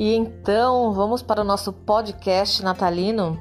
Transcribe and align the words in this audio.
E 0.00 0.14
então, 0.14 0.94
vamos 0.94 1.20
para 1.20 1.42
o 1.42 1.44
nosso 1.44 1.74
podcast 1.74 2.62
natalino. 2.62 3.38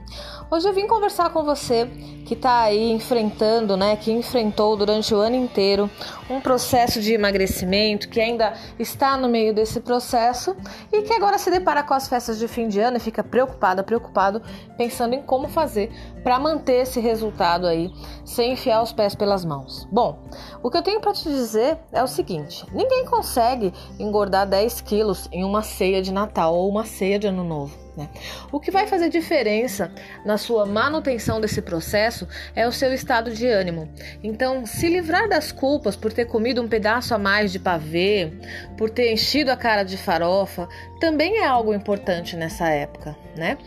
Hoje 0.51 0.67
eu 0.67 0.73
vim 0.73 0.87
conversar 0.87 1.29
com 1.29 1.41
você 1.41 1.85
que 2.25 2.33
está 2.33 2.61
aí 2.61 2.91
enfrentando, 2.91 3.77
né, 3.77 3.95
que 3.95 4.11
enfrentou 4.11 4.75
durante 4.75 5.15
o 5.15 5.17
ano 5.17 5.35
inteiro 5.35 5.89
um 6.29 6.41
processo 6.41 6.99
de 7.01 7.13
emagrecimento, 7.13 8.09
que 8.09 8.19
ainda 8.19 8.53
está 8.77 9.15
no 9.15 9.29
meio 9.29 9.53
desse 9.53 9.79
processo 9.79 10.55
e 10.91 11.01
que 11.03 11.13
agora 11.13 11.37
se 11.37 11.49
depara 11.49 11.81
com 11.81 11.93
as 11.93 12.07
festas 12.07 12.37
de 12.37 12.47
fim 12.47 12.67
de 12.67 12.79
ano 12.79 12.97
e 12.97 12.99
fica 12.99 13.23
preocupada, 13.23 13.83
preocupado, 13.83 14.41
pensando 14.77 15.13
em 15.13 15.21
como 15.21 15.47
fazer 15.47 15.91
para 16.23 16.37
manter 16.39 16.81
esse 16.81 16.99
resultado 16.99 17.65
aí 17.65 17.91
sem 18.25 18.53
enfiar 18.53 18.83
os 18.83 18.91
pés 18.91 19.15
pelas 19.15 19.45
mãos. 19.45 19.87
Bom, 19.91 20.19
o 20.61 20.69
que 20.69 20.77
eu 20.77 20.83
tenho 20.83 20.99
para 20.99 21.13
te 21.13 21.23
dizer 21.23 21.77
é 21.91 22.03
o 22.03 22.07
seguinte: 22.07 22.65
ninguém 22.73 23.05
consegue 23.05 23.73
engordar 23.99 24.47
10 24.47 24.81
quilos 24.81 25.29
em 25.31 25.43
uma 25.43 25.61
ceia 25.61 26.01
de 26.01 26.11
Natal 26.11 26.48
ou 26.49 26.69
uma 26.69 26.85
ceia 26.85 27.19
de 27.19 27.27
Ano 27.27 27.43
Novo. 27.43 27.77
Né? 27.95 28.09
O 28.51 28.59
que 28.59 28.71
vai 28.71 28.87
fazer 28.87 29.09
diferença 29.09 29.91
na 30.25 30.37
sua 30.37 30.65
manutenção 30.65 31.41
desse 31.41 31.61
processo 31.61 32.27
é 32.55 32.67
o 32.67 32.71
seu 32.71 32.93
estado 32.93 33.31
de 33.31 33.47
ânimo. 33.47 33.89
Então, 34.23 34.65
se 34.65 34.87
livrar 34.87 35.27
das 35.27 35.51
culpas 35.51 35.95
por 35.95 36.13
ter 36.13 36.25
comido 36.25 36.61
um 36.61 36.67
pedaço 36.67 37.13
a 37.13 37.17
mais 37.17 37.51
de 37.51 37.59
pavê, 37.59 38.31
por 38.77 38.89
ter 38.89 39.11
enchido 39.11 39.51
a 39.51 39.57
cara 39.57 39.83
de 39.83 39.97
farofa, 39.97 40.67
também 40.99 41.37
é 41.37 41.45
algo 41.45 41.73
importante 41.73 42.35
nessa 42.35 42.69
época, 42.69 43.15
né? 43.35 43.57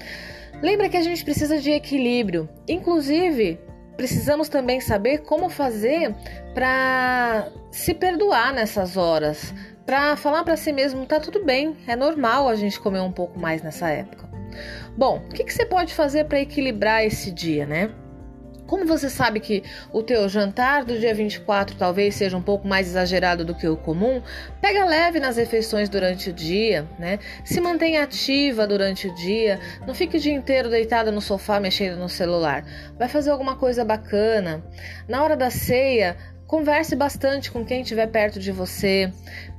Lembra 0.62 0.88
que 0.88 0.96
a 0.96 1.02
gente 1.02 1.24
precisa 1.24 1.58
de 1.58 1.70
equilíbrio, 1.70 2.48
inclusive 2.68 3.58
precisamos 3.96 4.48
também 4.48 4.80
saber 4.80 5.18
como 5.18 5.48
fazer 5.48 6.14
para 6.54 7.48
se 7.70 7.94
perdoar 7.94 8.52
nessas 8.52 8.96
horas, 8.96 9.52
para 9.84 10.16
falar 10.16 10.44
para 10.44 10.56
si 10.56 10.72
mesmo 10.72 11.06
tá 11.06 11.18
tudo 11.18 11.44
bem, 11.44 11.76
é 11.86 11.96
normal 11.96 12.48
a 12.48 12.54
gente 12.54 12.78
comer 12.80 13.00
um 13.00 13.12
pouco 13.12 13.38
mais 13.38 13.62
nessa 13.62 13.88
época. 13.88 14.30
Bom, 14.96 15.18
o 15.18 15.28
que, 15.28 15.44
que 15.44 15.52
você 15.52 15.64
pode 15.64 15.94
fazer 15.94 16.24
para 16.24 16.40
equilibrar 16.40 17.04
esse 17.04 17.30
dia, 17.30 17.66
né? 17.66 17.90
Como 18.66 18.86
você 18.86 19.10
sabe 19.10 19.38
que 19.38 19.62
o 19.92 20.02
teu 20.02 20.26
jantar 20.30 20.82
do 20.82 20.98
dia 20.98 21.14
24 21.14 21.76
talvez 21.76 22.14
seja 22.14 22.36
um 22.38 22.42
pouco 22.42 22.66
mais 22.66 22.86
exagerado 22.86 23.44
do 23.44 23.54
que 23.54 23.68
o 23.68 23.76
comum, 23.76 24.22
pega 24.62 24.86
leve 24.86 25.20
nas 25.20 25.36
refeições 25.36 25.90
durante 25.90 26.30
o 26.30 26.32
dia, 26.32 26.88
né? 26.98 27.18
Se 27.44 27.60
mantenha 27.60 28.02
ativa 28.02 28.66
durante 28.66 29.08
o 29.08 29.14
dia, 29.14 29.60
não 29.86 29.94
fique 29.94 30.16
o 30.16 30.20
dia 30.20 30.32
inteiro 30.32 30.70
deitada 30.70 31.12
no 31.12 31.20
sofá 31.20 31.60
mexendo 31.60 31.98
no 31.98 32.08
celular. 32.08 32.64
Vai 32.98 33.08
fazer 33.08 33.30
alguma 33.30 33.56
coisa 33.56 33.84
bacana. 33.84 34.64
Na 35.06 35.22
hora 35.22 35.36
da 35.36 35.50
ceia, 35.50 36.16
Converse 36.52 36.94
bastante 36.94 37.50
com 37.50 37.64
quem 37.64 37.80
estiver 37.80 38.06
perto 38.08 38.38
de 38.38 38.52
você. 38.52 39.10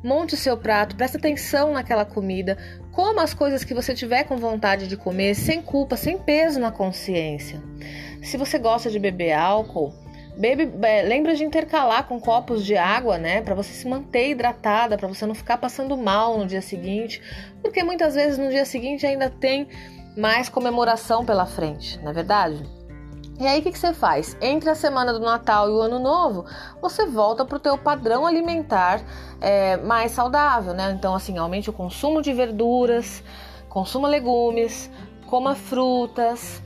Monte 0.04 0.36
o 0.36 0.38
seu 0.38 0.56
prato, 0.56 0.96
preste 0.96 1.18
atenção 1.18 1.74
naquela 1.74 2.06
comida. 2.06 2.56
Coma 2.92 3.24
as 3.24 3.34
coisas 3.34 3.64
que 3.64 3.74
você 3.74 3.96
tiver 3.96 4.26
com 4.26 4.38
vontade 4.38 4.88
de 4.88 4.96
comer, 4.96 5.34
sem 5.34 5.60
culpa, 5.60 5.98
sem 5.98 6.20
peso 6.20 6.60
na 6.60 6.72
consciência. 6.72 7.60
Se 8.22 8.38
você 8.38 8.60
gosta 8.60 8.92
de 8.92 9.00
beber 9.00 9.34
álcool, 9.34 9.92
bebe, 10.38 10.70
lembra 11.04 11.34
de 11.34 11.44
intercalar 11.44 12.08
com 12.08 12.20
copos 12.20 12.64
de 12.64 12.78
água, 12.78 13.18
né, 13.18 13.42
para 13.42 13.56
você 13.56 13.74
se 13.74 13.88
manter 13.88 14.30
hidratada, 14.30 14.96
para 14.96 15.08
você 15.08 15.26
não 15.26 15.34
ficar 15.34 15.58
passando 15.58 15.98
mal 15.98 16.38
no 16.38 16.46
dia 16.46 16.62
seguinte, 16.62 17.20
porque 17.64 17.84
muitas 17.84 18.14
vezes 18.14 18.38
no 18.38 18.52
dia 18.52 18.66
seguinte 18.66 19.04
ainda 19.04 19.32
tem 19.32 19.68
mais 20.16 20.48
comemoração 20.48 21.26
pela 21.26 21.48
frente, 21.48 22.00
não 22.04 22.12
é 22.12 22.14
verdade? 22.14 22.64
E 23.40 23.48
aí 23.48 23.60
o 23.60 23.64
que, 23.64 23.72
que, 23.72 23.80
você 23.80 23.94
faz? 23.94 24.38
Entre 24.42 24.70
a 24.70 24.76
semana 24.76 25.12
do 25.12 25.20
Natal 25.20 25.68
e 25.68 25.72
o 25.72 25.82
Ano 25.82 26.00
Novo, 26.00 26.46
você 26.82 27.06
volta 27.06 27.44
para 27.44 27.58
o 27.58 27.60
teu 27.60 27.78
padrão 27.78 28.26
alimentar 28.26 29.02
é, 29.42 29.78
mais 29.78 30.12
saudável, 30.12 30.74
né? 30.74 30.92
Então 30.92 31.16
assim, 31.16 31.38
aumente 31.38 31.70
o 31.70 31.74
consumo 31.74 32.22
de 32.22 32.32
verduras, 32.32 33.24
consuma 33.68 34.08
legumes, 34.08 34.90
coma 35.26 35.56
frutas, 35.56 36.62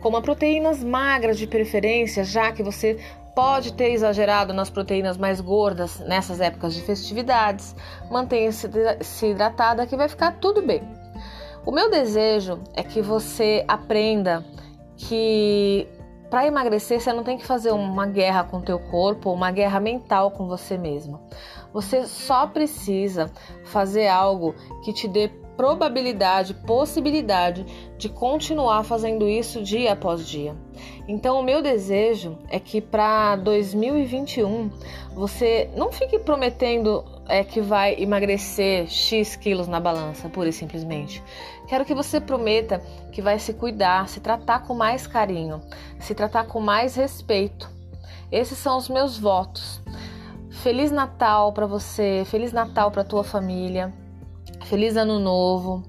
coma 0.00 0.20
proteínas 0.20 0.84
magras 0.84 1.38
de 1.38 1.46
preferência, 1.46 2.22
já 2.22 2.52
que 2.52 2.62
você 2.62 2.98
pode 3.34 3.72
ter 3.72 3.92
exagerado 3.92 4.52
nas 4.52 4.68
proteínas 4.68 5.16
mais 5.16 5.40
gordas 5.40 6.00
nessas 6.00 6.40
épocas 6.40 6.74
de 6.74 6.82
festividades. 6.82 7.74
Mantenha-se 8.10 9.26
hidratada 9.26 9.86
que 9.86 9.96
vai 9.96 10.08
ficar 10.08 10.32
tudo 10.32 10.60
bem. 10.60 10.82
O 11.64 11.72
meu 11.72 11.90
desejo 11.90 12.60
é 12.74 12.82
que 12.82 13.00
você 13.00 13.64
aprenda 13.66 14.44
que 14.96 15.88
para 16.30 16.46
emagrecer, 16.46 17.00
você 17.00 17.12
não 17.12 17.24
tem 17.24 17.36
que 17.36 17.44
fazer 17.44 17.72
uma 17.72 18.06
guerra 18.06 18.44
com 18.44 18.58
o 18.58 18.62
teu 18.62 18.78
corpo, 18.78 19.32
uma 19.32 19.50
guerra 19.50 19.80
mental 19.80 20.30
com 20.30 20.46
você 20.46 20.78
mesma. 20.78 21.20
Você 21.72 22.06
só 22.06 22.46
precisa 22.46 23.30
fazer 23.64 24.06
algo 24.06 24.54
que 24.84 24.92
te 24.92 25.08
dê 25.08 25.28
probabilidade, 25.56 26.54
possibilidade 26.54 27.66
de 27.98 28.08
continuar 28.08 28.82
fazendo 28.84 29.28
isso 29.28 29.62
dia 29.62 29.92
após 29.92 30.26
dia. 30.26 30.56
Então, 31.10 31.40
o 31.40 31.42
meu 31.42 31.60
desejo 31.60 32.38
é 32.48 32.60
que 32.60 32.80
para 32.80 33.34
2021 33.34 34.70
você 35.12 35.68
não 35.76 35.90
fique 35.90 36.20
prometendo 36.20 37.04
é, 37.26 37.42
que 37.42 37.60
vai 37.60 38.00
emagrecer 38.00 38.88
X 38.88 39.34
quilos 39.34 39.66
na 39.66 39.80
balança, 39.80 40.28
pura 40.28 40.50
e 40.50 40.52
simplesmente. 40.52 41.20
Quero 41.66 41.84
que 41.84 41.96
você 41.96 42.20
prometa 42.20 42.80
que 43.10 43.20
vai 43.20 43.40
se 43.40 43.52
cuidar, 43.52 44.08
se 44.08 44.20
tratar 44.20 44.60
com 44.60 44.72
mais 44.72 45.04
carinho, 45.08 45.60
se 45.98 46.14
tratar 46.14 46.46
com 46.46 46.60
mais 46.60 46.94
respeito. 46.94 47.68
Esses 48.30 48.56
são 48.56 48.78
os 48.78 48.88
meus 48.88 49.18
votos. 49.18 49.82
Feliz 50.62 50.92
Natal 50.92 51.52
para 51.52 51.66
você, 51.66 52.22
Feliz 52.26 52.52
Natal 52.52 52.88
para 52.92 53.02
tua 53.02 53.24
família. 53.24 53.92
Feliz 54.62 54.96
Ano 54.96 55.18
Novo 55.18 55.82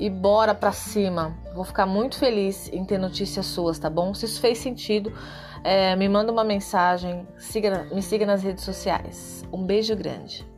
e 0.00 0.08
bora 0.08 0.54
pra 0.54 0.72
cima. 0.72 1.36
Vou 1.54 1.62
ficar 1.62 1.84
muito 1.84 2.18
feliz 2.18 2.70
em 2.72 2.84
ter 2.86 2.98
notícias 2.98 3.44
suas, 3.44 3.78
tá 3.78 3.90
bom? 3.90 4.14
Se 4.14 4.24
isso 4.24 4.40
fez 4.40 4.56
sentido, 4.56 5.12
é, 5.62 5.94
me 5.94 6.08
manda 6.08 6.32
uma 6.32 6.42
mensagem, 6.42 7.28
siga, 7.36 7.86
me 7.92 8.02
siga 8.02 8.24
nas 8.24 8.42
redes 8.42 8.64
sociais. 8.64 9.44
Um 9.52 9.62
beijo 9.62 9.94
grande. 9.94 10.49